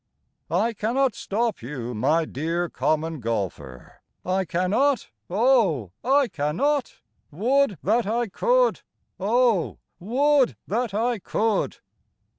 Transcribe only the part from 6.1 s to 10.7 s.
cannot! Would that I could. O would